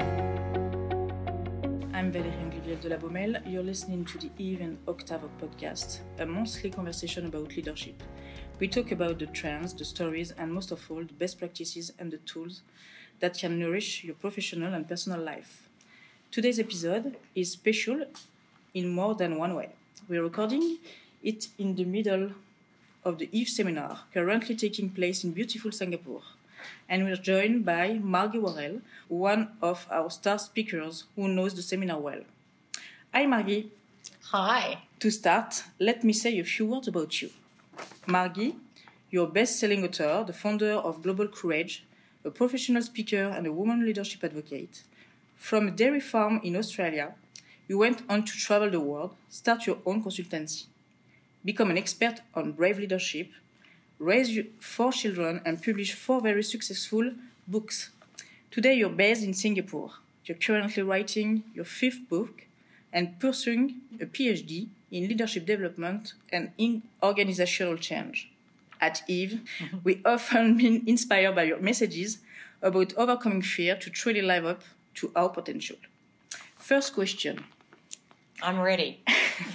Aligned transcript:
I'm 0.00 0.06
Valérie 2.10 2.40
Angliviel 2.42 2.80
de 2.80 2.88
la 2.88 2.96
Beaumelle. 2.96 3.40
You're 3.46 3.62
listening 3.62 4.04
to 4.06 4.18
the 4.18 4.30
Eve 4.38 4.62
and 4.62 4.76
Octave 4.88 5.28
podcast, 5.40 6.00
a 6.18 6.26
monthly 6.26 6.70
conversation 6.70 7.26
about 7.26 7.56
leadership. 7.56 8.02
We 8.58 8.66
talk 8.66 8.90
about 8.90 9.18
the 9.18 9.26
trends, 9.26 9.74
the 9.74 9.84
stories, 9.84 10.32
and 10.36 10.52
most 10.52 10.72
of 10.72 10.90
all, 10.90 11.04
the 11.04 11.12
best 11.12 11.38
practices 11.38 11.92
and 11.98 12.10
the 12.10 12.18
tools 12.18 12.62
that 13.20 13.38
can 13.38 13.58
nourish 13.58 14.02
your 14.02 14.16
professional 14.16 14.74
and 14.74 14.88
personal 14.88 15.20
life. 15.20 15.68
Today's 16.30 16.58
episode 16.58 17.16
is 17.34 17.52
special 17.52 18.04
in 18.74 18.88
more 18.88 19.14
than 19.14 19.38
one 19.38 19.54
way. 19.54 19.70
We're 20.08 20.24
recording 20.24 20.78
it 21.22 21.48
in 21.58 21.76
the 21.76 21.84
middle 21.84 22.32
of 23.04 23.18
the 23.18 23.28
Eve 23.30 23.48
seminar, 23.48 24.00
currently 24.12 24.56
taking 24.56 24.90
place 24.90 25.22
in 25.22 25.32
beautiful 25.32 25.70
Singapore. 25.70 26.22
And 26.88 27.04
we're 27.04 27.16
joined 27.16 27.64
by 27.64 28.00
Margie 28.02 28.38
Warrell, 28.38 28.80
one 29.08 29.48
of 29.62 29.86
our 29.90 30.10
star 30.10 30.38
speakers 30.38 31.04
who 31.16 31.28
knows 31.28 31.54
the 31.54 31.62
seminar 31.62 31.98
well. 31.98 32.20
Hi, 33.12 33.26
Margie. 33.26 33.70
Hi. 34.30 34.78
To 35.00 35.10
start, 35.10 35.64
let 35.78 36.02
me 36.02 36.12
say 36.12 36.38
a 36.38 36.44
few 36.44 36.66
words 36.66 36.88
about 36.88 37.22
you. 37.22 37.30
Margie, 38.06 38.56
you're 39.10 39.28
a 39.28 39.30
best 39.30 39.60
selling 39.60 39.84
author, 39.84 40.24
the 40.26 40.32
founder 40.32 40.72
of 40.72 41.02
Global 41.02 41.28
Courage, 41.28 41.84
a 42.24 42.30
professional 42.30 42.82
speaker, 42.82 43.32
and 43.36 43.46
a 43.46 43.52
woman 43.52 43.84
leadership 43.84 44.24
advocate. 44.24 44.82
From 45.36 45.68
a 45.68 45.70
dairy 45.70 46.00
farm 46.00 46.40
in 46.42 46.56
Australia, 46.56 47.14
you 47.68 47.78
went 47.78 48.02
on 48.08 48.24
to 48.24 48.32
travel 48.32 48.70
the 48.70 48.80
world, 48.80 49.14
start 49.28 49.66
your 49.66 49.78
own 49.86 50.02
consultancy, 50.02 50.64
become 51.44 51.70
an 51.70 51.78
expert 51.78 52.20
on 52.34 52.52
brave 52.52 52.78
leadership, 52.78 53.28
raise 53.98 54.38
four 54.60 54.92
children, 54.92 55.40
and 55.44 55.62
publish 55.62 55.92
four 55.94 56.20
very 56.20 56.42
successful 56.42 57.12
books. 57.46 57.90
Today, 58.50 58.74
you're 58.74 58.90
based 58.90 59.22
in 59.22 59.34
Singapore. 59.34 59.90
You're 60.24 60.38
currently 60.38 60.82
writing 60.82 61.44
your 61.54 61.64
fifth 61.64 62.08
book 62.08 62.46
and 62.92 63.18
pursuing 63.18 63.80
a 64.00 64.06
PhD 64.06 64.68
in 64.90 65.08
leadership 65.08 65.44
development 65.44 66.14
and 66.32 66.52
in 66.56 66.82
organizational 67.02 67.76
change. 67.76 68.30
At 68.80 69.02
Eve, 69.08 69.40
we 69.84 70.00
often 70.04 70.56
been 70.56 70.82
inspired 70.86 71.34
by 71.34 71.44
your 71.44 71.60
messages 71.60 72.18
about 72.62 72.94
overcoming 72.96 73.42
fear 73.42 73.76
to 73.76 73.90
truly 73.90 74.22
live 74.22 74.46
up 74.46 74.62
to 74.94 75.10
our 75.14 75.28
potential. 75.28 75.76
First 76.56 76.94
question. 76.94 77.44
I'm 78.40 78.60
ready. 78.60 79.00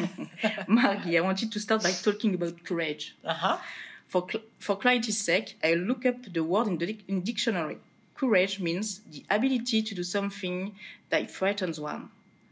Margie, 0.68 1.18
I 1.18 1.22
wanted 1.22 1.52
to 1.52 1.60
start 1.60 1.84
by 1.84 1.92
talking 1.92 2.34
about 2.36 2.64
courage. 2.64 3.16
Uh-huh. 3.24 3.58
For, 4.10 4.28
for 4.58 4.76
clarity's 4.76 5.22
sake, 5.22 5.60
I 5.64 5.76
look 5.76 6.04
up 6.04 6.34
the 6.34 6.44
word 6.44 6.68
in 6.68 6.80
the 6.80 6.98
in 7.08 7.22
dictionary. 7.22 7.78
Courage 8.16 8.60
means 8.60 9.02
the 9.12 9.24
ability 9.30 9.84
to 9.84 9.94
do 9.94 10.04
something 10.04 10.76
that 11.12 11.30
frightens 11.30 11.80
one. 11.80 12.10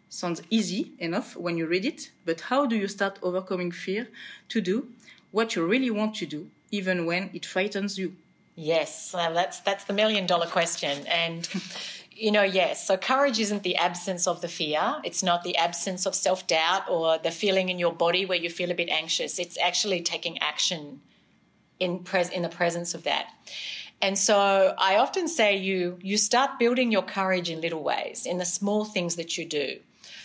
Sounds 0.07 0.43
easy 0.51 0.91
enough 0.99 1.35
when 1.35 1.57
you 1.57 1.65
read 1.65 1.83
it, 1.83 2.11
but 2.25 2.41
how 2.41 2.67
do 2.67 2.75
you 2.75 2.87
start 2.87 3.17
overcoming 3.23 3.71
fear 3.71 4.07
to 4.49 4.61
do 4.61 4.87
what 5.31 5.55
you 5.55 5.65
really 5.65 5.89
want 5.89 6.13
to 6.17 6.27
do, 6.27 6.47
even 6.71 7.07
when 7.07 7.31
it 7.33 7.43
frightens 7.43 7.97
you? 7.97 8.15
Yes, 8.55 9.11
well, 9.13 9.33
that's 9.33 9.59
that's 9.61 9.85
the 9.85 9.93
million 9.93 10.27
dollar 10.27 10.45
question. 10.45 11.07
And 11.07 11.49
you 12.11 12.31
know, 12.31 12.43
yes. 12.43 12.85
So 12.85 12.97
courage 12.97 13.39
isn't 13.39 13.63
the 13.63 13.77
absence 13.77 14.27
of 14.27 14.41
the 14.41 14.47
fear. 14.47 14.97
It's 15.03 15.23
not 15.23 15.43
the 15.43 15.57
absence 15.57 16.05
of 16.05 16.13
self 16.13 16.45
doubt 16.45 16.87
or 16.87 17.17
the 17.17 17.31
feeling 17.31 17.69
in 17.69 17.79
your 17.79 17.93
body 17.93 18.27
where 18.27 18.37
you 18.37 18.51
feel 18.51 18.69
a 18.69 18.75
bit 18.75 18.89
anxious. 18.89 19.39
It's 19.39 19.57
actually 19.57 20.01
taking 20.01 20.37
action 20.37 21.01
in 21.79 21.99
pres- 21.99 22.29
in 22.29 22.41
the 22.41 22.49
presence 22.49 22.93
of 22.93 23.03
that. 23.03 23.27
And 24.01 24.17
so 24.17 24.75
I 24.77 24.97
often 24.97 25.27
say 25.27 25.57
you 25.57 25.97
you 26.01 26.17
start 26.17 26.59
building 26.59 26.91
your 26.91 27.01
courage 27.01 27.49
in 27.49 27.61
little 27.61 27.83
ways, 27.83 28.25
in 28.25 28.37
the 28.37 28.45
small 28.45 28.85
things 28.85 29.15
that 29.15 29.37
you 29.37 29.45
do. 29.45 29.79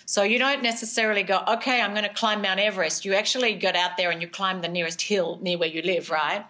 So 0.05 0.23
you 0.25 0.39
don't 0.39 0.63
necessarily 0.63 1.23
go, 1.23 1.43
okay, 1.49 1.81
I'm 1.81 1.93
going 1.93 2.05
to 2.05 2.13
climb 2.13 2.43
Mount 2.43 2.61
Everest. 2.61 3.05
You 3.05 3.15
actually 3.15 3.55
get 3.55 3.77
out 3.77 3.97
there 3.97 4.11
and 4.11 4.21
you 4.21 4.29
climb 4.29 4.61
the 4.61 4.69
nearest 4.69 5.01
hill 5.01 5.39
near 5.41 5.57
where 5.59 5.69
you 5.69 5.81
live, 5.83 6.11
right? 6.11 6.45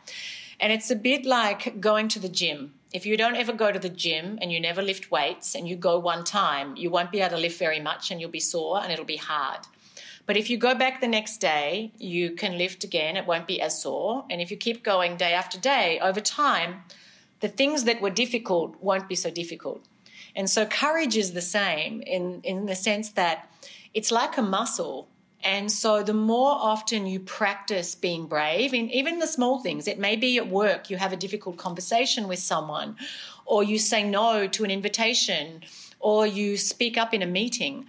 And 0.58 0.72
it's 0.72 0.90
a 0.90 0.96
bit 0.96 1.26
like 1.26 1.80
going 1.80 2.08
to 2.08 2.18
the 2.18 2.28
gym. 2.28 2.74
If 2.92 3.06
you 3.06 3.16
don't 3.16 3.36
ever 3.36 3.52
go 3.52 3.72
to 3.72 3.78
the 3.78 3.88
gym 3.88 4.38
and 4.40 4.52
you 4.52 4.60
never 4.60 4.82
lift 4.82 5.10
weights 5.10 5.54
and 5.54 5.68
you 5.68 5.76
go 5.76 5.98
one 5.98 6.24
time, 6.24 6.76
you 6.76 6.90
won't 6.90 7.12
be 7.12 7.20
able 7.20 7.36
to 7.36 7.42
lift 7.42 7.58
very 7.58 7.80
much 7.80 8.10
and 8.10 8.20
you'll 8.20 8.30
be 8.30 8.40
sore 8.40 8.82
and 8.82 8.92
it'll 8.92 9.04
be 9.04 9.16
hard. 9.16 9.60
But 10.26 10.36
if 10.36 10.48
you 10.48 10.56
go 10.56 10.74
back 10.74 11.00
the 11.00 11.08
next 11.08 11.38
day, 11.38 11.92
you 11.98 12.32
can 12.32 12.56
lift 12.56 12.84
again. 12.84 13.16
It 13.16 13.26
won't 13.26 13.46
be 13.46 13.60
as 13.60 13.82
sore. 13.82 14.24
And 14.30 14.40
if 14.40 14.50
you 14.50 14.56
keep 14.56 14.84
going 14.84 15.16
day 15.16 15.32
after 15.32 15.58
day, 15.58 15.98
over 16.00 16.20
time, 16.20 16.84
the 17.40 17.48
things 17.48 17.84
that 17.84 18.00
were 18.00 18.10
difficult 18.10 18.76
won't 18.80 19.08
be 19.08 19.16
so 19.16 19.30
difficult. 19.30 19.84
And 20.36 20.48
so 20.48 20.64
courage 20.64 21.16
is 21.16 21.32
the 21.32 21.42
same 21.42 22.00
in, 22.02 22.40
in 22.42 22.66
the 22.66 22.76
sense 22.76 23.10
that 23.10 23.52
it's 23.94 24.10
like 24.10 24.38
a 24.38 24.42
muscle. 24.42 25.08
And 25.42 25.70
so 25.70 26.04
the 26.04 26.14
more 26.14 26.52
often 26.52 27.06
you 27.06 27.18
practice 27.18 27.96
being 27.96 28.26
brave 28.26 28.72
in 28.72 28.88
even 28.90 29.18
the 29.18 29.26
small 29.26 29.60
things, 29.60 29.88
it 29.88 29.98
may 29.98 30.14
be 30.14 30.38
at 30.38 30.48
work, 30.48 30.88
you 30.88 30.96
have 30.98 31.12
a 31.12 31.16
difficult 31.16 31.56
conversation 31.56 32.28
with 32.28 32.38
someone, 32.38 32.96
or 33.44 33.64
you 33.64 33.78
say 33.78 34.04
no 34.04 34.46
to 34.46 34.64
an 34.64 34.70
invitation, 34.70 35.62
or 35.98 36.26
you 36.26 36.56
speak 36.56 36.96
up 36.96 37.12
in 37.12 37.22
a 37.22 37.26
meeting. 37.26 37.86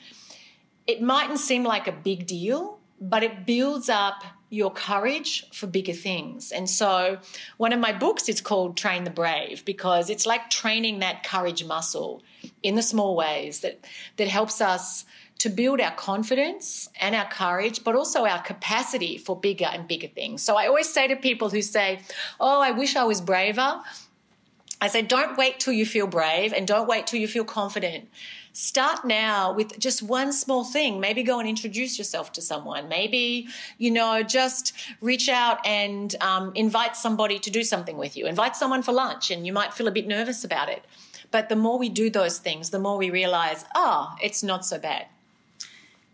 It 0.88 1.02
mightn't 1.02 1.40
seem 1.40 1.64
like 1.64 1.88
a 1.88 1.92
big 1.92 2.28
deal, 2.28 2.80
but 3.00 3.24
it 3.24 3.46
builds 3.46 3.90
up 3.90 4.24
your 4.54 4.72
courage 4.72 5.50
for 5.52 5.66
bigger 5.66 5.94
things. 5.94 6.52
And 6.52 6.70
so, 6.70 7.18
one 7.58 7.74
of 7.74 7.80
my 7.80 7.92
books 7.92 8.30
is 8.30 8.40
called 8.40 8.78
Train 8.78 9.04
the 9.04 9.10
Brave 9.10 9.66
because 9.66 10.12
it's 10.12 10.28
like 10.28 10.52
training 10.52 11.00
that 11.00 11.24
courage 11.24 11.66
muscle 11.66 12.22
in 12.62 12.76
the 12.76 12.84
small 12.84 13.16
ways 13.16 13.62
that, 13.62 13.84
that 14.18 14.28
helps 14.28 14.62
us 14.62 15.06
to 15.40 15.50
build 15.50 15.82
our 15.82 15.96
confidence 15.96 16.88
and 17.02 17.16
our 17.16 17.28
courage, 17.28 17.84
but 17.84 17.96
also 17.96 18.26
our 18.26 18.44
capacity 18.44 19.18
for 19.18 19.36
bigger 19.36 19.66
and 19.66 19.88
bigger 19.88 20.08
things. 20.08 20.44
So, 20.44 20.56
I 20.56 20.68
always 20.68 20.88
say 20.88 21.08
to 21.08 21.16
people 21.16 21.50
who 21.50 21.64
say, 21.64 22.02
Oh, 22.40 22.62
I 22.62 22.72
wish 22.72 22.96
I 22.96 23.06
was 23.06 23.22
braver. 23.22 23.82
I 24.84 24.88
say, 24.88 25.02
don't 25.02 25.38
wait 25.38 25.62
till 25.62 25.72
you 25.72 25.86
feel 25.86 26.08
brave 26.08 26.52
and 26.52 26.68
don't 26.68 26.90
wait 26.90 27.08
till 27.08 27.18
you 27.18 27.30
feel 27.30 27.46
confident. 27.46 28.10
Start 28.52 29.06
now 29.06 29.54
with 29.54 29.80
just 29.80 30.04
one 30.04 30.34
small 30.34 30.66
thing. 30.66 31.00
Maybe 31.00 31.24
go 31.24 31.40
and 31.40 31.48
introduce 31.48 31.98
yourself 31.98 32.34
to 32.34 32.42
someone. 32.42 32.90
Maybe, 32.90 33.48
you 33.78 33.90
know, 33.90 34.24
just 34.24 34.74
reach 35.00 35.30
out 35.30 35.66
and 35.66 36.14
um, 36.20 36.52
invite 36.54 36.98
somebody 36.98 37.40
to 37.40 37.50
do 37.50 37.64
something 37.64 37.96
with 37.96 38.18
you. 38.18 38.28
Invite 38.28 38.58
someone 38.58 38.84
for 38.84 38.92
lunch 38.92 39.32
and 39.32 39.48
you 39.48 39.54
might 39.54 39.74
feel 39.74 39.88
a 39.88 39.92
bit 39.92 40.06
nervous 40.06 40.44
about 40.44 40.68
it. 40.68 40.84
But 41.32 41.48
the 41.48 41.56
more 41.56 41.80
we 41.80 41.88
do 41.88 42.10
those 42.10 42.38
things, 42.40 42.72
the 42.72 42.80
more 42.80 42.98
we 42.98 43.10
realize, 43.10 43.64
oh, 43.76 44.14
it's 44.22 44.44
not 44.44 44.66
so 44.66 44.80
bad. 44.80 45.06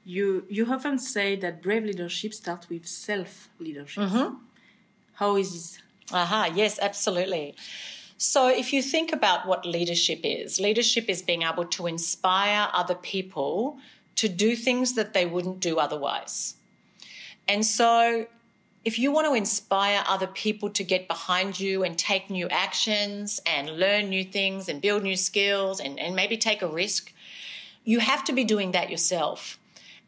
You, 0.06 0.46
you 0.48 0.72
often 0.72 1.00
say 1.00 1.36
that 1.38 1.64
brave 1.64 1.86
leadership 1.86 2.36
starts 2.36 2.70
with 2.70 2.86
self 2.86 3.50
leadership. 3.60 4.04
How 5.14 5.38
is 5.38 5.54
this? 5.54 5.82
Aha, 6.12 6.52
yes, 6.54 6.78
absolutely. 6.80 7.56
So, 8.22 8.50
if 8.50 8.74
you 8.74 8.82
think 8.82 9.14
about 9.14 9.48
what 9.48 9.66
leadership 9.66 10.20
is, 10.24 10.60
leadership 10.60 11.08
is 11.08 11.22
being 11.22 11.44
able 11.44 11.64
to 11.68 11.88
inspire 11.88 12.68
other 12.74 12.94
people 12.94 13.78
to 14.18 14.28
do 14.28 14.58
things 14.58 14.96
that 14.96 15.14
they 15.14 15.26
wouldn't 15.26 15.62
do 15.62 15.80
otherwise. 15.80 16.56
And 17.48 17.66
so, 17.66 18.28
if 18.84 19.00
you 19.00 19.14
want 19.14 19.28
to 19.28 19.36
inspire 19.36 20.04
other 20.06 20.28
people 20.28 20.70
to 20.72 20.84
get 20.84 21.08
behind 21.08 21.62
you 21.62 21.86
and 21.86 21.98
take 21.98 22.30
new 22.30 22.50
actions 22.50 23.40
and 23.46 23.80
learn 23.80 24.10
new 24.10 24.26
things 24.26 24.68
and 24.68 24.82
build 24.82 25.02
new 25.02 25.16
skills 25.16 25.80
and, 25.80 25.98
and 25.98 26.14
maybe 26.14 26.36
take 26.36 26.62
a 26.62 26.68
risk, 26.68 27.14
you 27.86 28.00
have 28.00 28.26
to 28.26 28.34
be 28.34 28.44
doing 28.44 28.72
that 28.72 28.90
yourself. 28.90 29.58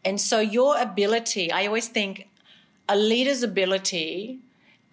And 0.03 0.19
so, 0.19 0.41
your 0.41 0.77
ability, 0.77 1.49
I 1.49 1.65
always 1.65 1.87
think 1.87 2.27
a 2.89 2.97
leader's 2.97 3.41
ability 3.41 4.39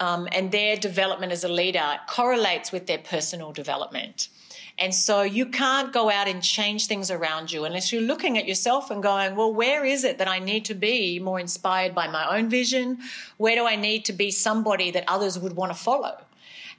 um, 0.01 0.29
and 0.33 0.53
their 0.53 0.77
development 0.77 1.33
as 1.33 1.45
a 1.45 1.49
leader 1.49 1.99
correlates 2.09 2.73
with 2.73 2.87
their 2.87 2.99
personal 2.99 3.53
development. 3.53 4.29
And 4.79 4.95
so 4.95 5.23
you 5.23 5.47
can't 5.47 5.93
go 5.93 6.09
out 6.09 6.29
and 6.29 6.41
change 6.41 6.87
things 6.87 7.11
around 7.11 7.51
you 7.51 7.65
unless 7.65 7.93
you're 7.93 8.03
looking 8.03 8.39
at 8.39 8.47
yourself 8.47 8.91
and 8.93 9.03
going, 9.03 9.35
well, 9.35 9.53
where 9.53 9.85
is 9.85 10.05
it 10.05 10.19
that 10.19 10.29
I 10.29 10.39
need 10.39 10.65
to 10.67 10.75
be 10.75 11.19
more 11.19 11.41
inspired 11.41 11.95
by 11.95 12.07
my 12.07 12.37
own 12.37 12.49
vision? 12.49 12.99
Where 13.39 13.57
do 13.57 13.67
I 13.67 13.75
need 13.75 14.05
to 14.05 14.13
be 14.13 14.31
somebody 14.31 14.93
that 14.93 15.05
others 15.09 15.37
would 15.39 15.57
want 15.57 15.73
to 15.73 15.79
follow? 15.79 16.17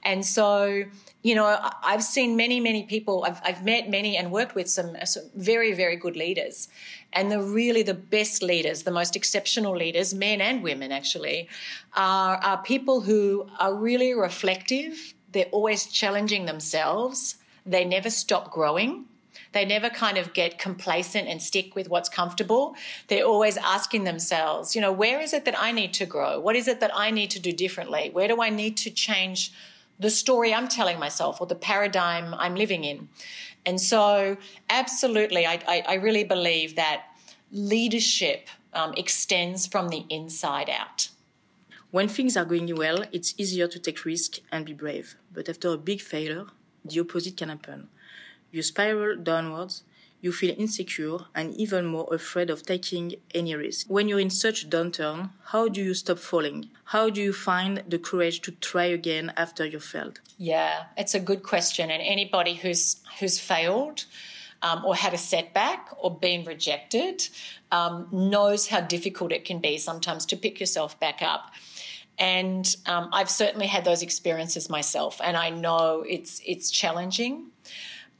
And 0.02 0.24
so, 0.24 0.84
you 1.22 1.34
know, 1.34 1.58
I've 1.82 2.02
seen 2.02 2.36
many, 2.36 2.60
many 2.60 2.84
people, 2.84 3.24
I've, 3.26 3.40
I've 3.44 3.64
met 3.64 3.90
many 3.90 4.16
and 4.16 4.32
worked 4.32 4.54
with 4.54 4.68
some, 4.68 4.96
uh, 5.00 5.04
some 5.04 5.24
very, 5.34 5.72
very 5.72 5.96
good 5.96 6.16
leaders. 6.16 6.68
And 7.12 7.30
the 7.30 7.42
really 7.42 7.82
the 7.82 7.94
best 7.94 8.42
leaders, 8.42 8.84
the 8.84 8.90
most 8.90 9.16
exceptional 9.16 9.76
leaders, 9.76 10.14
men 10.14 10.40
and 10.40 10.62
women 10.62 10.92
actually, 10.92 11.48
are, 11.94 12.36
are 12.36 12.62
people 12.62 13.02
who 13.02 13.48
are 13.58 13.74
really 13.74 14.14
reflective. 14.14 15.14
They're 15.32 15.46
always 15.46 15.86
challenging 15.86 16.46
themselves. 16.46 17.36
They 17.66 17.84
never 17.84 18.10
stop 18.10 18.50
growing. 18.50 19.06
They 19.52 19.64
never 19.64 19.90
kind 19.90 20.16
of 20.16 20.32
get 20.32 20.58
complacent 20.58 21.28
and 21.28 21.42
stick 21.42 21.74
with 21.74 21.88
what's 21.88 22.08
comfortable. 22.08 22.76
They're 23.08 23.24
always 23.24 23.56
asking 23.56 24.04
themselves, 24.04 24.74
you 24.74 24.80
know, 24.80 24.92
where 24.92 25.20
is 25.20 25.32
it 25.32 25.44
that 25.44 25.60
I 25.60 25.72
need 25.72 25.92
to 25.94 26.06
grow? 26.06 26.38
What 26.38 26.56
is 26.56 26.68
it 26.68 26.80
that 26.80 26.92
I 26.94 27.10
need 27.10 27.30
to 27.30 27.40
do 27.40 27.52
differently? 27.52 28.10
Where 28.12 28.28
do 28.28 28.40
I 28.40 28.50
need 28.50 28.76
to 28.78 28.90
change 28.90 29.52
the 30.00 30.10
story 30.10 30.52
I'm 30.52 30.66
telling 30.66 30.98
myself 30.98 31.40
or 31.40 31.46
the 31.46 31.54
paradigm 31.54 32.34
I'm 32.34 32.56
living 32.56 32.84
in? 32.84 33.08
And 33.66 33.80
so, 33.80 34.36
absolutely, 34.68 35.46
I, 35.46 35.60
I, 35.68 35.84
I 35.88 35.94
really 35.94 36.24
believe 36.24 36.76
that 36.76 37.04
leadership 37.52 38.48
um, 38.72 38.94
extends 38.96 39.66
from 39.66 39.88
the 39.88 40.06
inside 40.08 40.70
out. 40.70 41.08
When 41.90 42.08
things 42.08 42.36
are 42.36 42.44
going 42.44 42.74
well, 42.76 43.04
it's 43.12 43.34
easier 43.36 43.66
to 43.66 43.78
take 43.78 44.04
risk 44.04 44.38
and 44.52 44.64
be 44.64 44.72
brave. 44.72 45.16
But 45.32 45.48
after 45.48 45.68
a 45.70 45.76
big 45.76 46.00
failure, 46.00 46.46
the 46.84 47.00
opposite 47.00 47.36
can 47.36 47.48
happen. 47.48 47.88
You 48.52 48.62
spiral 48.62 49.16
downwards, 49.16 49.82
you 50.20 50.32
feel 50.32 50.54
insecure 50.58 51.18
and 51.34 51.54
even 51.54 51.86
more 51.86 52.08
afraid 52.12 52.50
of 52.50 52.64
taking 52.64 53.14
any 53.34 53.54
risk. 53.54 53.86
When 53.88 54.08
you're 54.08 54.20
in 54.20 54.30
such 54.30 54.68
downturn, 54.68 55.30
how 55.46 55.68
do 55.68 55.82
you 55.82 55.94
stop 55.94 56.18
falling? 56.18 56.70
How 56.84 57.10
do 57.10 57.22
you 57.22 57.32
find 57.32 57.82
the 57.88 57.98
courage 57.98 58.40
to 58.42 58.52
try 58.52 58.84
again 58.84 59.32
after 59.36 59.64
you 59.64 59.80
failed? 59.80 60.20
Yeah, 60.38 60.84
it's 60.96 61.14
a 61.14 61.20
good 61.20 61.42
question. 61.42 61.90
And 61.90 62.02
anybody 62.02 62.54
who's 62.54 62.96
who's 63.18 63.38
failed 63.38 64.04
um, 64.62 64.84
or 64.84 64.94
had 64.94 65.14
a 65.14 65.18
setback 65.18 65.88
or 65.98 66.16
been 66.16 66.44
rejected 66.44 67.28
um, 67.72 68.08
knows 68.12 68.68
how 68.68 68.80
difficult 68.80 69.32
it 69.32 69.44
can 69.44 69.58
be 69.58 69.78
sometimes 69.78 70.26
to 70.26 70.36
pick 70.36 70.60
yourself 70.60 70.98
back 71.00 71.22
up. 71.22 71.52
And 72.18 72.76
um, 72.86 73.08
I've 73.12 73.30
certainly 73.30 73.66
had 73.66 73.84
those 73.84 74.02
experiences 74.02 74.68
myself, 74.68 75.20
and 75.24 75.38
I 75.38 75.48
know 75.48 76.04
it's 76.06 76.42
it's 76.44 76.70
challenging. 76.70 77.46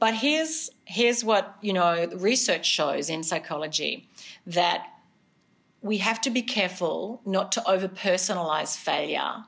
But 0.01 0.15
here's 0.15 0.71
here's 0.85 1.23
what 1.23 1.55
you 1.61 1.73
know 1.73 2.09
research 2.15 2.65
shows 2.65 3.09
in 3.09 3.23
psychology 3.23 4.09
that 4.47 4.87
we 5.81 5.97
have 5.99 6.19
to 6.21 6.29
be 6.29 6.41
careful 6.41 7.21
not 7.25 7.51
to 7.53 7.69
over 7.69 7.87
personalize 7.87 8.75
failure 8.75 9.45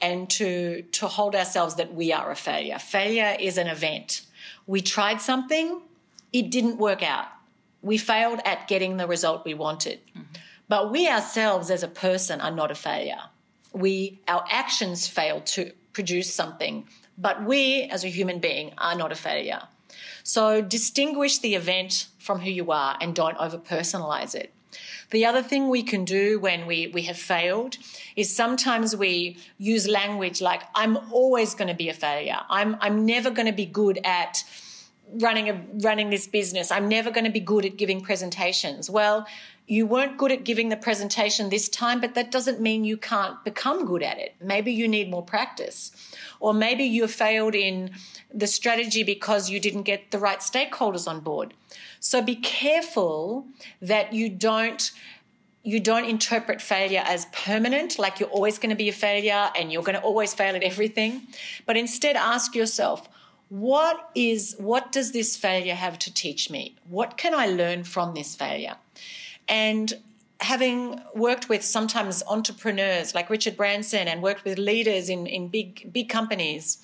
and 0.00 0.28
to 0.30 0.82
to 0.98 1.06
hold 1.06 1.34
ourselves 1.34 1.76
that 1.76 1.94
we 1.94 2.12
are 2.12 2.30
a 2.30 2.36
failure. 2.36 2.78
Failure 2.78 3.36
is 3.38 3.56
an 3.56 3.68
event. 3.68 4.22
We 4.66 4.80
tried 4.80 5.20
something, 5.20 5.80
it 6.32 6.50
didn't 6.50 6.78
work 6.78 7.02
out. 7.02 7.28
We 7.80 7.96
failed 7.96 8.40
at 8.44 8.68
getting 8.68 8.96
the 8.96 9.06
result 9.06 9.44
we 9.44 9.54
wanted. 9.54 10.00
Mm-hmm. 10.10 10.22
But 10.68 10.90
we 10.90 11.08
ourselves 11.08 11.70
as 11.70 11.82
a 11.82 11.88
person 12.06 12.40
are 12.40 12.50
not 12.50 12.70
a 12.70 12.74
failure 12.74 13.22
we 13.72 14.20
our 14.28 14.44
actions 14.50 15.06
fail 15.06 15.40
to 15.40 15.72
produce 15.92 16.32
something, 16.32 16.86
but 17.18 17.44
we 17.44 17.82
as 17.84 18.04
a 18.04 18.08
human 18.08 18.38
being 18.38 18.72
are 18.78 18.96
not 18.96 19.12
a 19.12 19.14
failure. 19.14 19.62
So 20.22 20.60
distinguish 20.60 21.38
the 21.38 21.54
event 21.54 22.08
from 22.18 22.40
who 22.40 22.50
you 22.50 22.70
are 22.70 22.96
and 23.00 23.14
don't 23.14 23.36
over 23.38 23.58
personalize 23.58 24.34
it. 24.34 24.52
The 25.10 25.26
other 25.26 25.42
thing 25.42 25.68
we 25.68 25.82
can 25.82 26.06
do 26.06 26.40
when 26.40 26.66
we, 26.66 26.86
we 26.86 27.02
have 27.02 27.18
failed 27.18 27.76
is 28.16 28.34
sometimes 28.34 28.96
we 28.96 29.36
use 29.58 29.86
language 29.86 30.40
like, 30.40 30.62
I'm 30.74 30.96
always 31.12 31.54
going 31.54 31.68
to 31.68 31.74
be 31.74 31.90
a 31.90 31.94
failure. 31.94 32.40
I'm, 32.48 32.76
I'm 32.80 33.04
never 33.04 33.30
going 33.30 33.46
to 33.46 33.52
be 33.52 33.66
good 33.66 34.00
at 34.04 34.42
running 35.20 35.48
a, 35.48 35.60
running 35.80 36.10
this 36.10 36.26
business. 36.26 36.70
I'm 36.70 36.88
never 36.88 37.10
going 37.10 37.24
to 37.24 37.30
be 37.30 37.40
good 37.40 37.64
at 37.64 37.76
giving 37.76 38.00
presentations. 38.00 38.88
Well, 38.88 39.26
you 39.66 39.86
weren't 39.86 40.18
good 40.18 40.32
at 40.32 40.44
giving 40.44 40.68
the 40.68 40.76
presentation 40.76 41.48
this 41.48 41.68
time, 41.68 42.00
but 42.00 42.14
that 42.14 42.30
doesn't 42.30 42.60
mean 42.60 42.84
you 42.84 42.96
can't 42.96 43.42
become 43.44 43.86
good 43.86 44.02
at 44.02 44.18
it. 44.18 44.34
Maybe 44.40 44.72
you 44.72 44.88
need 44.88 45.10
more 45.10 45.22
practice. 45.22 45.92
Or 46.40 46.52
maybe 46.52 46.84
you 46.84 47.06
failed 47.06 47.54
in 47.54 47.92
the 48.34 48.46
strategy 48.46 49.02
because 49.02 49.48
you 49.48 49.60
didn't 49.60 49.84
get 49.84 50.10
the 50.10 50.18
right 50.18 50.40
stakeholders 50.40 51.06
on 51.06 51.20
board. 51.20 51.54
So 52.00 52.20
be 52.20 52.36
careful 52.36 53.46
that 53.80 54.12
you 54.12 54.28
don't 54.28 54.90
you 55.64 55.78
don't 55.78 56.04
interpret 56.04 56.60
failure 56.60 57.04
as 57.06 57.26
permanent, 57.26 57.96
like 57.96 58.18
you're 58.18 58.28
always 58.30 58.58
going 58.58 58.70
to 58.70 58.76
be 58.76 58.88
a 58.88 58.92
failure 58.92 59.48
and 59.56 59.72
you're 59.72 59.84
going 59.84 59.94
to 59.94 60.02
always 60.02 60.34
fail 60.34 60.56
at 60.56 60.62
everything, 60.64 61.22
but 61.66 61.76
instead 61.76 62.16
ask 62.16 62.56
yourself, 62.56 63.08
what 63.52 64.08
is 64.14 64.56
what 64.58 64.90
does 64.92 65.12
this 65.12 65.36
failure 65.36 65.74
have 65.74 65.98
to 65.98 66.14
teach 66.14 66.48
me? 66.48 66.74
What 66.88 67.18
can 67.18 67.34
I 67.34 67.48
learn 67.48 67.84
from 67.84 68.14
this 68.14 68.34
failure? 68.34 68.76
And 69.46 69.92
having 70.40 71.02
worked 71.14 71.50
with 71.50 71.62
sometimes 71.62 72.22
entrepreneurs 72.28 73.14
like 73.14 73.28
Richard 73.28 73.58
Branson 73.58 74.08
and 74.08 74.22
worked 74.22 74.46
with 74.46 74.56
leaders 74.56 75.10
in, 75.10 75.26
in 75.26 75.48
big 75.48 75.92
big 75.92 76.08
companies 76.08 76.78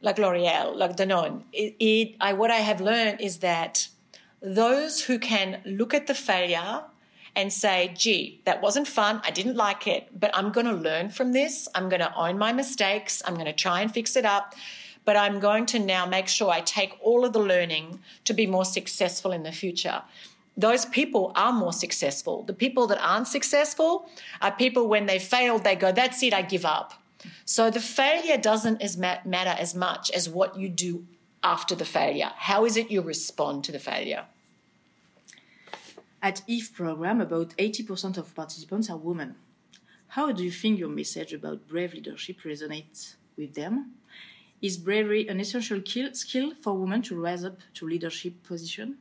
like 0.00 0.16
L'Oreal, 0.18 0.74
like 0.74 0.96
Danone, 0.96 1.42
it, 1.52 1.76
it, 1.78 2.14
I, 2.18 2.32
what 2.32 2.50
I 2.50 2.60
have 2.70 2.80
learned 2.80 3.20
is 3.20 3.40
that 3.40 3.88
those 4.40 5.04
who 5.04 5.18
can 5.18 5.60
look 5.66 5.92
at 5.92 6.06
the 6.06 6.14
failure 6.14 6.82
and 7.36 7.52
say, 7.52 7.92
gee, 7.94 8.40
that 8.46 8.62
wasn't 8.62 8.88
fun. 8.88 9.20
I 9.22 9.30
didn't 9.30 9.56
like 9.56 9.86
it, 9.86 10.08
but 10.18 10.30
I'm 10.34 10.50
going 10.50 10.66
to 10.66 10.72
learn 10.72 11.10
from 11.10 11.32
this. 11.32 11.68
I'm 11.74 11.90
going 11.90 12.00
to 12.00 12.14
own 12.16 12.38
my 12.38 12.54
mistakes. 12.54 13.22
I'm 13.26 13.34
going 13.34 13.44
to 13.44 13.52
try 13.52 13.82
and 13.82 13.92
fix 13.92 14.16
it 14.16 14.24
up. 14.24 14.54
But 15.04 15.16
I'm 15.16 15.40
going 15.40 15.66
to 15.66 15.78
now 15.78 16.06
make 16.06 16.28
sure 16.28 16.50
I 16.50 16.60
take 16.60 16.96
all 17.00 17.24
of 17.24 17.32
the 17.32 17.40
learning 17.40 18.00
to 18.24 18.32
be 18.32 18.46
more 18.46 18.64
successful 18.64 19.32
in 19.32 19.42
the 19.42 19.52
future 19.52 20.02
those 20.60 20.84
people 20.84 21.32
are 21.36 21.52
more 21.52 21.72
successful. 21.72 22.42
The 22.42 22.52
people 22.52 22.86
that 22.88 22.98
aren't 23.00 23.28
successful 23.28 24.08
are 24.42 24.52
people 24.52 24.88
when 24.88 25.06
they 25.06 25.18
failed, 25.18 25.64
they 25.64 25.76
go, 25.76 25.90
that's 25.92 26.22
it, 26.22 26.34
I 26.34 26.42
give 26.42 26.64
up. 26.64 26.94
So 27.44 27.70
the 27.70 27.80
failure 27.80 28.36
doesn't 28.36 28.82
as 28.82 28.96
matter 28.96 29.56
as 29.58 29.74
much 29.74 30.10
as 30.10 30.28
what 30.28 30.58
you 30.58 30.68
do 30.68 31.06
after 31.42 31.74
the 31.74 31.84
failure. 31.84 32.32
How 32.36 32.64
is 32.64 32.76
it 32.76 32.90
you 32.90 33.00
respond 33.00 33.64
to 33.64 33.72
the 33.72 33.78
failure? 33.78 34.24
At 36.22 36.42
EVE 36.46 36.74
program, 36.74 37.20
about 37.20 37.56
80% 37.56 38.18
of 38.18 38.34
participants 38.34 38.90
are 38.90 38.96
women. 38.96 39.36
How 40.08 40.32
do 40.32 40.44
you 40.44 40.50
think 40.50 40.78
your 40.78 40.88
message 40.88 41.32
about 41.32 41.68
brave 41.68 41.94
leadership 41.94 42.42
resonates 42.44 43.14
with 43.36 43.54
them? 43.54 43.94
Is 44.62 44.76
bravery 44.76 45.26
an 45.28 45.40
essential 45.40 45.80
skill 46.12 46.52
for 46.60 46.74
women 46.74 47.02
to 47.02 47.20
rise 47.20 47.44
up 47.44 47.58
to 47.74 47.86
leadership 47.86 48.42
position? 48.42 48.98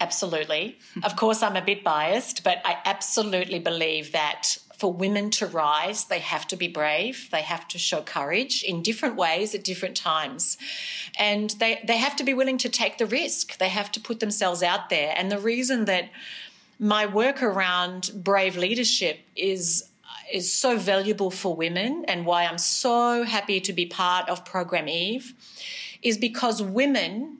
Absolutely. 0.00 0.78
of 1.02 1.16
course, 1.16 1.42
I'm 1.42 1.56
a 1.56 1.62
bit 1.62 1.84
biased, 1.84 2.42
but 2.42 2.58
I 2.64 2.78
absolutely 2.84 3.58
believe 3.58 4.12
that 4.12 4.56
for 4.78 4.90
women 4.90 5.28
to 5.28 5.46
rise, 5.46 6.06
they 6.06 6.20
have 6.20 6.46
to 6.48 6.56
be 6.56 6.66
brave. 6.66 7.28
They 7.30 7.42
have 7.42 7.68
to 7.68 7.78
show 7.78 8.00
courage 8.00 8.62
in 8.62 8.82
different 8.82 9.16
ways 9.16 9.54
at 9.54 9.62
different 9.62 9.94
times. 9.94 10.56
And 11.18 11.50
they, 11.58 11.82
they 11.86 11.98
have 11.98 12.16
to 12.16 12.24
be 12.24 12.32
willing 12.32 12.56
to 12.58 12.70
take 12.70 12.96
the 12.96 13.04
risk. 13.04 13.58
They 13.58 13.68
have 13.68 13.92
to 13.92 14.00
put 14.00 14.20
themselves 14.20 14.62
out 14.62 14.88
there. 14.88 15.12
And 15.14 15.30
the 15.30 15.38
reason 15.38 15.84
that 15.84 16.08
my 16.78 17.04
work 17.04 17.42
around 17.42 18.10
brave 18.14 18.56
leadership 18.56 19.18
is 19.36 19.89
is 20.32 20.52
so 20.52 20.76
valuable 20.76 21.30
for 21.30 21.54
women 21.54 22.04
and 22.06 22.26
why 22.26 22.44
I'm 22.44 22.58
so 22.58 23.24
happy 23.24 23.60
to 23.60 23.72
be 23.72 23.86
part 23.86 24.28
of 24.28 24.44
Program 24.44 24.88
Eve 24.88 25.34
is 26.02 26.18
because 26.18 26.62
women 26.62 27.38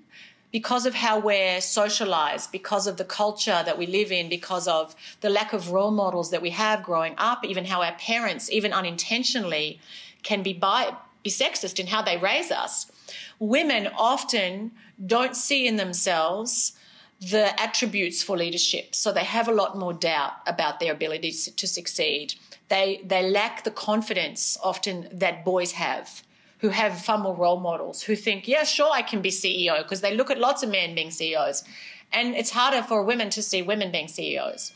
because 0.52 0.84
of 0.84 0.94
how 0.94 1.18
we're 1.18 1.60
socialized, 1.60 2.50
because 2.50 2.86
of 2.86 2.96
the 2.96 3.04
culture 3.04 3.62
that 3.64 3.78
we 3.78 3.86
live 3.86 4.10
in, 4.10 4.28
because 4.28 4.66
of 4.66 4.94
the 5.20 5.30
lack 5.30 5.52
of 5.52 5.70
role 5.70 5.92
models 5.92 6.30
that 6.30 6.42
we 6.42 6.50
have 6.50 6.82
growing 6.82 7.14
up, 7.18 7.44
even 7.44 7.64
how 7.64 7.82
our 7.82 7.92
parents, 7.92 8.50
even 8.50 8.72
unintentionally, 8.72 9.80
can 10.22 10.42
be, 10.42 10.52
bi- 10.52 10.92
be 11.22 11.30
sexist 11.30 11.78
in 11.78 11.86
how 11.86 12.02
they 12.02 12.16
raise 12.18 12.50
us. 12.50 12.90
Women 13.38 13.88
often 13.96 14.72
don't 15.04 15.36
see 15.36 15.66
in 15.66 15.76
themselves 15.76 16.72
the 17.20 17.58
attributes 17.60 18.22
for 18.22 18.36
leadership, 18.36 18.94
so 18.94 19.12
they 19.12 19.24
have 19.24 19.46
a 19.46 19.52
lot 19.52 19.76
more 19.76 19.92
doubt 19.92 20.32
about 20.46 20.80
their 20.80 20.92
ability 20.92 21.30
to 21.30 21.66
succeed. 21.68 22.34
They, 22.70 23.02
they 23.04 23.28
lack 23.28 23.64
the 23.64 23.70
confidence 23.70 24.56
often 24.62 25.08
that 25.12 25.44
boys 25.44 25.72
have 25.72 26.22
who 26.60 26.68
have 26.68 27.00
far 27.00 27.18
more 27.18 27.34
role 27.34 27.58
models 27.58 28.02
who 28.02 28.14
think, 28.14 28.46
yeah, 28.46 28.64
sure, 28.64 28.90
I 28.92 29.02
can 29.02 29.22
be 29.22 29.30
CEO 29.30 29.78
because 29.82 30.02
they 30.02 30.14
look 30.14 30.30
at 30.30 30.38
lots 30.38 30.62
of 30.62 30.70
men 30.70 30.94
being 30.94 31.10
CEOs. 31.10 31.64
And 32.12 32.34
it's 32.34 32.50
harder 32.50 32.82
for 32.82 33.02
women 33.02 33.30
to 33.30 33.42
see 33.42 33.62
women 33.62 33.90
being 33.90 34.08
CEOs. 34.08 34.72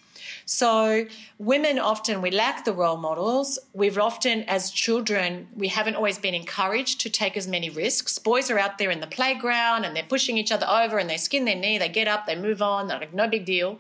So, 0.47 1.07
women 1.39 1.79
often, 1.79 2.23
we 2.23 2.31
lack 2.31 2.65
the 2.65 2.73
role 2.73 2.97
models. 2.97 3.59
We've 3.73 3.99
often, 3.99 4.43
as 4.45 4.71
children, 4.71 5.49
we 5.55 5.69
haven't 5.69 5.97
always 5.97 6.19
been 6.19 6.35
encouraged 6.35 7.01
to 7.03 7.11
take 7.11 7.37
as 7.37 7.47
many 7.47 7.71
risks. 7.71 8.19
Boys 8.19 8.51
are 8.51 8.59
out 8.59 8.79
there 8.79 8.91
in 8.91 9.01
the 9.01 9.07
playground 9.07 9.85
and 9.85 9.97
they're 9.97 10.05
pushing 10.05 10.39
each 10.39 10.53
other 10.53 10.67
over 10.69 10.99
and 10.99 11.09
they 11.09 11.17
skin 11.17 11.45
their 11.45 11.55
knee, 11.55 11.79
they 11.79 11.89
get 11.89 12.09
up, 12.09 12.27
they 12.27 12.37
move 12.37 12.63
on, 12.63 12.89
they're 12.89 12.99
like, 12.99 13.15
no 13.15 13.29
big 13.29 13.45
deal. 13.45 13.79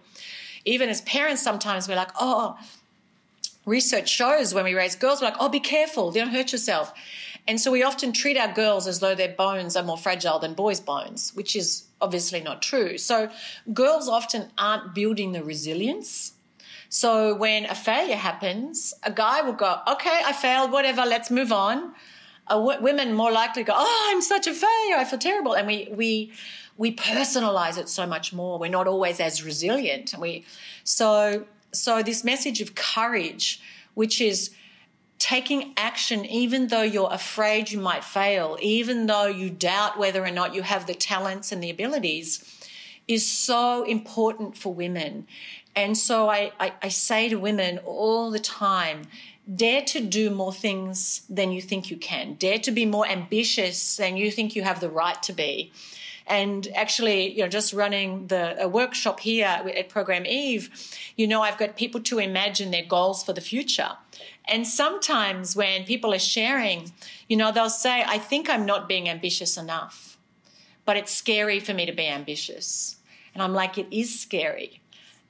Even 0.64 0.88
as 0.88 1.02
parents, 1.02 1.42
sometimes 1.42 1.87
we're 1.87 1.97
like, 1.97 2.12
oh, 2.18 2.56
research 3.66 4.09
shows 4.09 4.54
when 4.54 4.64
we 4.64 4.75
raise 4.75 4.97
girls, 4.97 5.21
we're 5.21 5.28
like, 5.28 5.37
oh, 5.40 5.49
be 5.49 5.61
careful, 5.61 6.11
don't 6.11 6.28
hurt 6.28 6.52
yourself. 6.52 6.92
And 7.47 7.61
so 7.61 7.71
we 7.71 7.83
often 7.83 8.12
treat 8.12 8.38
our 8.38 8.52
girls 8.52 8.87
as 8.87 9.00
though 9.00 9.14
their 9.14 9.35
bones 9.35 9.76
are 9.76 9.83
more 9.83 9.99
fragile 9.99 10.38
than 10.38 10.54
boys' 10.54 10.80
bones, 10.80 11.33
which 11.35 11.54
is 11.54 11.85
obviously 12.00 12.40
not 12.40 12.62
true. 12.62 12.97
So 12.97 13.30
girls 13.73 14.09
often 14.09 14.50
aren't 14.56 14.94
building 14.94 15.33
the 15.33 15.44
resilience. 15.44 16.33
So 16.88 17.35
when 17.35 17.66
a 17.66 17.75
failure 17.75 18.16
happens, 18.16 18.94
a 19.02 19.11
guy 19.11 19.42
will 19.42 19.52
go, 19.52 19.80
okay, 19.88 20.23
I 20.25 20.33
failed, 20.33 20.73
whatever, 20.73 21.04
let's 21.04 21.30
move 21.30 21.52
on. 21.52 21.92
Women 22.50 23.14
more 23.14 23.33
likely 23.33 23.64
go, 23.64 23.75
oh, 23.76 24.11
I'm 24.11 24.23
such 24.23 24.47
a 24.47 24.54
failure, 24.54 24.97
I 24.97 25.04
feel 25.04 25.18
terrible. 25.18 25.54
And 25.54 25.66
we, 25.66 25.88
we, 25.92 26.33
we 26.76 26.94
personalize 26.94 27.78
it 27.78 27.88
so 27.88 28.06
much 28.06 28.33
more. 28.33 28.59
We're 28.59 28.71
not 28.71 28.87
always 28.87 29.21
as 29.21 29.42
resilient. 29.42 30.12
And 30.12 30.23
we, 30.23 30.44
so, 30.85 31.44
so 31.75 32.02
this 32.02 32.25
message 32.25 32.61
of 32.61 32.75
courage, 32.75 33.61
which 33.95 34.21
is 34.21 34.50
taking 35.19 35.73
action, 35.76 36.25
even 36.26 36.69
though 36.69 36.83
you're 36.83 37.12
afraid 37.12 37.71
you 37.71 37.81
might 37.81 38.04
fail, 38.04 38.59
even 38.61 39.07
though 39.07 39.26
you 39.26 39.49
doubt 39.50 39.99
whether 39.99 40.23
or 40.25 40.31
not 40.31 40.54
you 40.54 40.62
have 40.62 40.87
the 40.87 40.95
talents 40.95 41.52
and 41.52 41.62
the 41.62 41.71
abilities, 41.71 42.45
is 43.09 43.26
so 43.26 43.85
important 43.85 44.57
for 44.57 44.75
women. 44.75 45.26
And 45.76 45.97
so 45.97 46.28
I, 46.28 46.52
I, 46.61 46.73
I 46.83 46.88
say 46.88 47.28
to 47.28 47.37
women 47.37 47.78
all 47.85 48.31
the 48.31 48.38
time, 48.38 49.02
dare 49.52 49.83
to 49.83 50.00
do 50.00 50.31
more 50.31 50.52
things 50.52 51.23
than 51.28 51.52
you 51.52 51.61
think 51.61 51.90
you 51.90 51.97
can, 51.97 52.35
dare 52.35 52.59
to 52.59 52.71
be 52.71 52.87
more 52.87 53.07
ambitious 53.07 53.97
than 53.97 54.16
you 54.16 54.31
think 54.31 54.57
you 54.57 54.62
have 54.62 54.81
the 54.81 54.90
right 54.90 55.23
to 55.23 55.33
be. 55.33 55.73
And 56.26 56.69
actually, 56.75 57.33
you 57.33 57.43
know, 57.43 57.49
just 57.49 57.73
running 57.73 58.28
the 58.28 58.62
a 58.62 58.69
workshop 58.69 59.21
here 59.21 59.47
at 59.47 59.88
Program 59.88 60.25
Eve, 60.25 60.71
you 61.16 61.26
know, 61.26 61.43
I've 61.43 61.59
got 61.59 61.76
people 61.76 62.00
to 62.02 62.19
imagine 62.19 62.71
their 62.71 62.85
goals 62.85 63.23
for 63.23 63.33
the 63.33 63.40
future. 63.40 63.90
And 64.47 64.66
sometimes 64.66 65.54
when 65.54 65.85
people 65.85 66.14
are 66.14 66.19
sharing, 66.19 66.93
you 67.28 67.37
know, 67.37 67.52
they'll 67.52 67.71
say, 67.71 68.02
I 68.07 68.19
think 68.19 68.49
I'm 68.49 68.66
not 68.66 68.88
being 68.88 69.09
ambitious 69.09 69.57
enough, 69.57 70.19
but 70.85 70.97
it's 70.97 71.12
scary 71.12 71.61
for 71.61 71.75
me 71.75 71.87
to 71.87 71.93
be 71.93 72.07
ambitious. 72.07 72.97
And 73.35 73.43
I'm 73.43 73.52
like, 73.52 73.76
it 73.78 73.87
is 73.90 74.19
scary. 74.19 74.81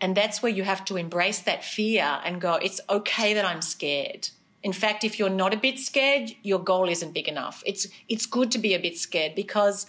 And 0.00 0.16
that's 0.16 0.42
where 0.42 0.52
you 0.52 0.64
have 0.64 0.84
to 0.86 0.96
embrace 0.96 1.40
that 1.40 1.64
fear 1.64 2.20
and 2.24 2.40
go, 2.40 2.54
it's 2.54 2.80
okay 2.90 3.34
that 3.34 3.44
I'm 3.44 3.62
scared. 3.62 4.28
In 4.62 4.72
fact, 4.72 5.04
if 5.04 5.18
you're 5.18 5.30
not 5.30 5.54
a 5.54 5.58
bit 5.58 5.78
scared, 5.78 6.30
your 6.42 6.58
goal 6.58 6.88
isn't 6.88 7.12
big 7.12 7.28
enough. 7.28 7.62
It's 7.66 7.86
it's 8.08 8.26
good 8.26 8.50
to 8.52 8.58
be 8.58 8.74
a 8.74 8.78
bit 8.78 8.98
scared 8.98 9.34
because 9.34 9.86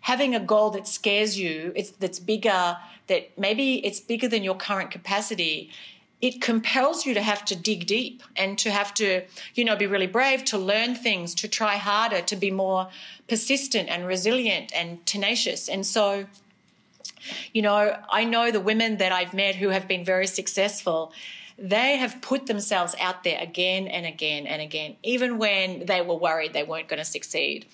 having 0.00 0.34
a 0.34 0.40
goal 0.40 0.70
that 0.70 0.86
scares 0.86 1.38
you, 1.38 1.72
it's 1.76 1.90
that's 1.92 2.18
bigger, 2.18 2.76
that 3.06 3.38
maybe 3.38 3.84
it's 3.84 4.00
bigger 4.00 4.28
than 4.28 4.42
your 4.42 4.54
current 4.54 4.90
capacity, 4.90 5.70
it 6.20 6.40
compels 6.40 7.06
you 7.06 7.14
to 7.14 7.22
have 7.22 7.44
to 7.46 7.56
dig 7.56 7.86
deep 7.86 8.22
and 8.36 8.58
to 8.58 8.70
have 8.70 8.92
to, 8.92 9.22
you 9.54 9.64
know, 9.64 9.74
be 9.74 9.86
really 9.86 10.06
brave, 10.06 10.44
to 10.44 10.58
learn 10.58 10.94
things, 10.94 11.34
to 11.34 11.48
try 11.48 11.76
harder, 11.76 12.20
to 12.20 12.36
be 12.36 12.50
more 12.50 12.88
persistent 13.26 13.88
and 13.88 14.06
resilient 14.06 14.70
and 14.74 15.04
tenacious. 15.06 15.68
And 15.68 15.86
so 15.86 16.26
you 17.52 17.62
know, 17.62 17.96
I 18.10 18.24
know 18.24 18.50
the 18.50 18.60
women 18.60 18.96
that 18.98 19.12
I've 19.12 19.34
met 19.34 19.54
who 19.56 19.68
have 19.68 19.86
been 19.86 20.04
very 20.04 20.26
successful. 20.26 21.12
They 21.60 21.96
have 21.98 22.22
put 22.22 22.46
themselves 22.46 22.96
out 22.98 23.22
there 23.22 23.38
again 23.38 23.86
and 23.86 24.06
again 24.06 24.46
and 24.46 24.62
again, 24.62 24.96
even 25.02 25.36
when 25.36 25.84
they 25.84 26.00
were 26.00 26.14
worried 26.16 26.54
they 26.54 26.62
weren't 26.62 26.88
going 26.88 26.98
to 26.98 27.04
succeed. 27.04 27.66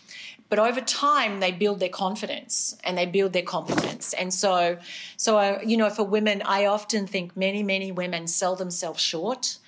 But 0.48 0.58
over 0.58 0.80
time, 0.80 1.40
they 1.40 1.52
build 1.52 1.80
their 1.80 1.88
confidence 1.88 2.76
and 2.84 2.98
they 2.98 3.06
build 3.06 3.32
their 3.32 3.42
competence. 3.42 4.12
And 4.12 4.32
so, 4.32 4.78
so 5.16 5.38
uh, 5.38 5.60
you 5.64 5.76
know, 5.76 5.90
for 5.90 6.04
women, 6.04 6.42
I 6.42 6.66
often 6.66 7.06
think 7.06 7.36
many, 7.36 7.62
many 7.62 7.90
women 7.92 8.26
sell 8.26 8.54
themselves 8.54 9.00
short 9.00 9.58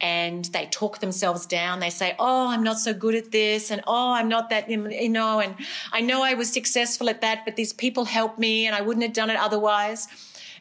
and 0.00 0.44
they 0.46 0.66
talk 0.66 0.98
themselves 0.98 1.46
down. 1.46 1.80
They 1.80 1.90
say, 1.90 2.14
Oh, 2.18 2.48
I'm 2.48 2.62
not 2.62 2.78
so 2.78 2.92
good 2.92 3.14
at 3.14 3.30
this. 3.30 3.70
And 3.70 3.82
oh, 3.86 4.12
I'm 4.12 4.28
not 4.28 4.50
that, 4.50 4.68
you 4.68 5.08
know, 5.08 5.40
and 5.40 5.54
I 5.92 6.00
know 6.00 6.22
I 6.22 6.34
was 6.34 6.50
successful 6.52 7.08
at 7.08 7.20
that, 7.20 7.44
but 7.44 7.54
these 7.56 7.72
people 7.72 8.04
helped 8.04 8.38
me 8.38 8.66
and 8.66 8.74
I 8.74 8.80
wouldn't 8.80 9.04
have 9.04 9.12
done 9.12 9.30
it 9.30 9.36
otherwise. 9.36 10.08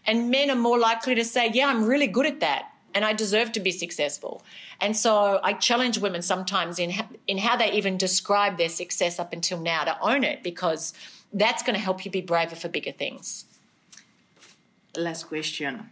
And 0.05 0.29
men 0.29 0.51
are 0.51 0.55
more 0.55 0.77
likely 0.77 1.15
to 1.15 1.25
say, 1.25 1.50
Yeah, 1.51 1.67
I'm 1.67 1.86
really 1.86 2.08
good 2.08 2.27
at 2.27 2.39
that 2.41 2.73
and 2.93 3.03
I 3.03 3.13
deserve 3.13 3.51
to 3.53 3.59
be 3.59 3.71
successful. 3.71 4.43
And 4.81 4.95
so 4.95 5.39
I 5.43 5.53
challenge 5.53 5.97
women 5.97 6.21
sometimes 6.21 6.79
in, 6.79 6.93
in 7.27 7.38
how 7.38 7.55
they 7.55 7.71
even 7.71 7.97
describe 7.97 8.57
their 8.57 8.69
success 8.69 9.19
up 9.19 9.33
until 9.33 9.59
now 9.59 9.83
to 9.83 10.00
own 10.01 10.23
it 10.23 10.43
because 10.43 10.93
that's 11.31 11.63
going 11.63 11.75
to 11.75 11.81
help 11.81 12.05
you 12.05 12.12
be 12.12 12.21
braver 12.21 12.55
for 12.55 12.69
bigger 12.69 12.91
things. 12.91 13.45
Last 14.95 15.23
question, 15.23 15.89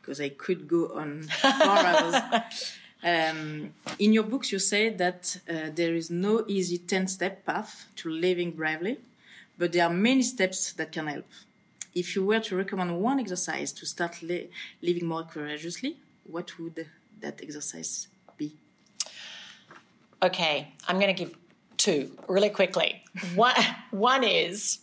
because 0.00 0.20
I 0.20 0.30
could 0.30 0.66
go 0.66 0.90
on 0.94 1.22
for 1.22 1.48
hours. 1.48 2.22
Um, 3.02 3.72
in 3.98 4.12
your 4.12 4.24
books, 4.24 4.52
you 4.52 4.58
say 4.58 4.90
that 4.90 5.38
uh, 5.48 5.70
there 5.74 5.94
is 5.94 6.10
no 6.10 6.44
easy 6.46 6.76
10 6.76 7.08
step 7.08 7.46
path 7.46 7.86
to 7.96 8.10
living 8.10 8.50
bravely, 8.50 8.98
but 9.56 9.72
there 9.72 9.86
are 9.86 9.92
many 9.92 10.22
steps 10.22 10.72
that 10.74 10.92
can 10.92 11.06
help. 11.06 11.26
If 11.94 12.14
you 12.14 12.24
were 12.24 12.40
to 12.40 12.56
recommend 12.56 13.00
one 13.00 13.18
exercise 13.18 13.72
to 13.72 13.86
start 13.86 14.22
li- 14.22 14.50
living 14.82 15.06
more 15.06 15.24
courageously, 15.24 15.96
what 16.24 16.58
would 16.58 16.86
that 17.20 17.40
exercise 17.42 18.08
be? 18.36 18.56
Okay, 20.22 20.72
I'm 20.86 20.98
going 20.98 21.14
to 21.14 21.24
give 21.24 21.36
two 21.76 22.16
really 22.28 22.50
quickly. 22.50 23.02
one, 23.34 23.54
one 23.90 24.24
is 24.24 24.80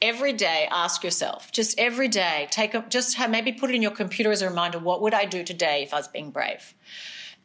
every 0.00 0.32
day 0.32 0.68
ask 0.70 1.02
yourself, 1.02 1.52
just 1.52 1.78
every 1.78 2.08
day, 2.08 2.48
take 2.50 2.74
a, 2.74 2.84
just 2.88 3.16
have, 3.16 3.30
maybe 3.30 3.52
put 3.52 3.70
it 3.70 3.76
in 3.76 3.82
your 3.82 3.90
computer 3.90 4.30
as 4.30 4.42
a 4.42 4.48
reminder 4.48 4.78
what 4.78 5.02
would 5.02 5.14
I 5.14 5.24
do 5.24 5.42
today 5.44 5.82
if 5.82 5.92
I 5.92 5.96
was 5.96 6.08
being 6.08 6.30
brave? 6.30 6.74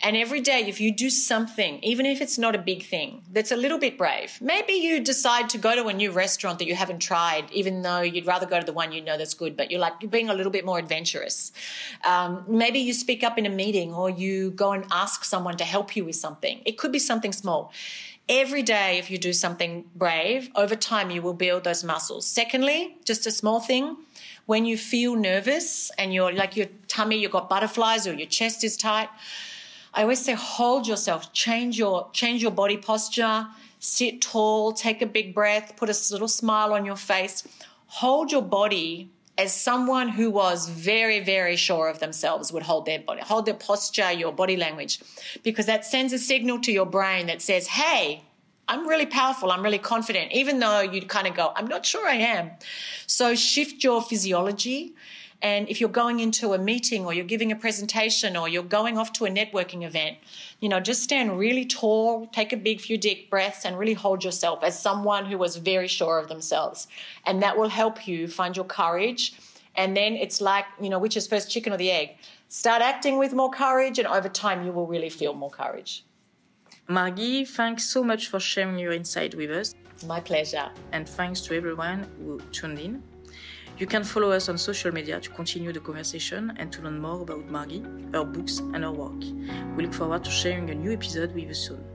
And 0.04 0.18
every 0.18 0.42
day, 0.42 0.66
if 0.68 0.82
you 0.82 0.92
do 0.92 1.10
something, 1.10 1.80
even 1.82 2.06
if 2.06 2.20
it's 2.20 2.38
not 2.38 2.56
a 2.56 2.58
big 2.58 2.84
thing, 2.84 3.22
that's 3.32 3.54
a 3.54 3.56
little 3.56 3.78
bit 3.78 3.98
brave, 3.98 4.38
maybe 4.42 4.74
you 4.74 5.00
decide 5.00 5.50
to 5.52 5.58
go 5.58 5.76
to 5.76 5.88
a 5.88 5.94
new 5.94 6.12
restaurant 6.12 6.60
that 6.60 6.68
you 6.68 6.76
haven't 6.76 7.00
tried, 7.00 7.50
even 7.54 7.84
though 7.84 8.02
you'd 8.02 8.26
rather 8.26 8.46
go 8.46 8.60
to 8.60 8.66
the 8.66 8.74
one 8.74 8.92
you 8.92 9.02
know 9.02 9.18
that's 9.18 9.34
good, 9.34 9.56
but 9.56 9.72
you're 9.72 9.80
like, 9.80 9.94
you're 10.02 10.12
being 10.12 10.30
a 10.30 10.34
little 10.34 10.52
bit 10.52 10.66
more 10.66 10.78
adventurous. 10.78 11.54
Um, 12.04 12.44
maybe 12.50 12.80
you 12.80 12.94
speak 12.94 13.24
up 13.24 13.38
in 13.38 13.46
a 13.46 13.50
meeting 13.50 13.94
or 13.94 14.10
you 14.10 14.52
go 14.52 14.74
and 14.74 14.84
ask 14.92 15.24
someone 15.24 15.56
to 15.56 15.64
help 15.64 15.96
you 15.96 16.04
with 16.04 16.18
something. 16.18 16.60
It 16.66 16.78
could 16.78 16.92
be 16.92 17.00
something 17.00 17.32
small. 17.32 17.72
Every 18.28 18.62
day, 18.62 18.98
if 19.00 19.10
you 19.10 19.18
do 19.18 19.32
something 19.32 19.86
brave, 19.96 20.50
over 20.54 20.76
time 20.76 21.12
you 21.12 21.22
will 21.22 21.34
build 21.34 21.64
those 21.64 21.82
muscles. 21.86 22.26
Secondly, 22.26 22.98
just 23.06 23.26
a 23.26 23.32
small 23.32 23.62
thing 23.62 23.96
when 24.48 24.66
you 24.66 24.78
feel 24.78 25.16
nervous 25.16 25.92
and 25.98 26.14
you're 26.14 26.34
like 26.34 26.58
your 26.58 26.68
tummy, 26.90 27.18
you've 27.20 27.32
got 27.32 27.48
butterflies 27.48 28.06
or 28.06 28.14
your 28.14 28.28
chest 28.28 28.66
is 28.66 28.76
tight 28.76 29.08
I 29.94 30.02
always 30.02 30.24
say 30.24 30.34
hold 30.34 30.88
yourself, 30.88 31.32
change 31.34 31.78
your 31.78 32.10
change 32.14 32.42
your 32.42 32.52
body 32.52 32.78
posture, 32.78 33.48
sit 33.80 34.22
tall, 34.22 34.74
take 34.74 35.02
a 35.02 35.06
big 35.06 35.36
breath, 35.36 35.76
put 35.76 35.90
a 35.90 35.98
little 36.12 36.28
smile 36.28 36.74
on 36.74 36.86
your 36.86 36.96
face. 36.96 37.48
Hold 37.88 38.32
your 38.32 38.42
body 38.42 39.10
as 39.38 39.54
someone 39.54 40.10
who 40.10 40.30
was 40.30 40.70
very, 40.70 41.20
very 41.20 41.56
sure 41.56 41.88
of 41.90 42.00
themselves 42.00 42.52
would 42.52 42.64
hold 42.64 42.86
their 42.86 43.00
body, 43.00 43.22
hold 43.22 43.46
their 43.46 43.56
posture, 43.56 44.12
your 44.12 44.32
body 44.32 44.58
language, 44.58 45.00
because 45.44 45.66
that 45.66 45.86
sends 45.86 46.14
a 46.14 46.20
signal 46.20 46.60
to 46.62 46.72
your 46.72 46.86
brain 46.86 47.28
that 47.28 47.42
says, 47.42 47.68
hey, 47.68 48.24
I'm 48.68 48.88
really 48.88 49.08
powerful, 49.08 49.52
I'm 49.52 49.64
really 49.64 49.80
confident, 49.80 50.32
even 50.32 50.60
though 50.60 50.82
you 50.82 51.02
kind 51.02 51.28
of 51.28 51.36
go, 51.36 51.52
I'm 51.56 51.68
not 51.68 51.86
sure 51.86 52.08
I 52.08 52.16
am. 52.16 52.52
So 53.08 53.36
shift 53.36 53.84
your 53.84 54.02
physiology 54.02 54.94
and 55.44 55.68
if 55.68 55.82
you're 55.82 55.90
going 55.90 56.22
into 56.22 56.54
a 56.54 56.58
meeting 56.58 57.06
or 57.06 57.14
you're 57.14 57.26
giving 57.26 57.52
a 57.52 57.56
presentation 57.56 58.38
or 58.38 58.48
you're 58.48 58.64
going 58.64 58.98
off 58.98 59.12
to 59.14 59.26
a 59.26 59.30
networking 59.30 59.86
event, 59.86 60.18
you 60.62 60.70
know, 60.70 60.80
just 60.80 61.04
stand 61.04 61.38
really 61.38 61.66
tall, 61.66 62.28
take 62.28 62.54
a 62.54 62.58
big 62.58 62.80
few 62.80 62.98
deep 62.98 63.30
breaths, 63.30 63.66
and 63.66 63.78
really 63.78 63.94
hold 63.94 64.24
yourself 64.24 64.64
as 64.64 64.80
someone 64.80 65.26
who 65.26 65.38
was 65.38 65.58
very 65.58 65.90
sure 65.90 66.18
of 66.18 66.30
themselves. 66.30 66.88
And 67.26 67.44
that 67.44 67.58
will 67.58 67.68
help 67.68 68.08
you 68.08 68.30
find 68.30 68.56
your 68.56 68.66
courage. 68.66 69.34
And 69.76 69.98
then 69.98 70.14
it's 70.14 70.40
like, 70.40 70.66
you 70.82 70.90
know, 70.90 70.98
which 70.98 71.18
is 71.18 71.28
first 71.28 71.52
chicken 71.52 71.74
or 71.74 71.78
the 71.78 71.92
egg? 71.92 72.16
Start 72.48 72.82
acting 72.82 73.18
with 73.18 73.34
more 73.34 73.52
courage, 73.52 74.00
and 74.00 74.08
over 74.08 74.30
time, 74.30 74.66
you 74.66 74.72
will 74.72 74.88
really 74.88 75.10
feel 75.10 75.34
more 75.34 75.50
courage. 75.50 76.06
Margie, 76.88 77.44
thanks 77.44 77.84
so 77.90 78.02
much 78.02 78.30
for 78.30 78.40
sharing 78.40 78.80
your 78.80 78.94
insight 78.94 79.36
with 79.36 79.52
us. 79.52 79.76
My 80.08 80.22
pleasure. 80.22 80.70
And 80.94 81.10
thanks 81.10 81.42
to 81.42 81.56
everyone 81.56 82.08
who 82.20 82.40
tuned 82.52 82.80
in. 82.80 83.04
You 83.78 83.88
can 83.88 84.04
follow 84.04 84.32
us 84.32 84.50
on 84.50 84.58
social 84.58 84.92
media 84.92 85.20
to 85.20 85.30
continue 85.32 85.74
the 85.74 85.80
conversation 85.80 86.54
and 86.58 86.72
to 86.74 86.82
learn 86.84 87.00
more 87.00 87.22
about 87.22 87.50
Margie, 87.50 87.84
her 88.14 88.24
books, 88.24 88.60
and 88.60 88.84
her 88.84 88.92
work. 88.92 89.20
We 89.76 89.84
look 89.84 89.94
forward 89.94 90.24
to 90.26 90.32
sharing 90.32 90.70
a 90.70 90.76
new 90.76 90.94
episode 90.94 91.34
with 91.34 91.46
you 91.46 91.54
soon. 91.56 91.93